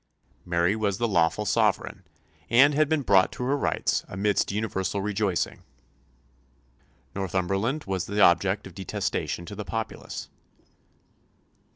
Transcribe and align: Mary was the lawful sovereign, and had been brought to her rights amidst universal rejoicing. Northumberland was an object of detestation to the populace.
Mary 0.45 0.75
was 0.75 0.97
the 0.97 1.07
lawful 1.07 1.45
sovereign, 1.45 2.03
and 2.49 2.73
had 2.73 2.89
been 2.89 3.03
brought 3.03 3.31
to 3.31 3.43
her 3.43 3.55
rights 3.55 4.03
amidst 4.07 4.51
universal 4.51 4.99
rejoicing. 4.99 5.61
Northumberland 7.13 7.83
was 7.83 8.09
an 8.09 8.19
object 8.19 8.65
of 8.65 8.73
detestation 8.73 9.45
to 9.45 9.53
the 9.53 9.63
populace. 9.63 10.27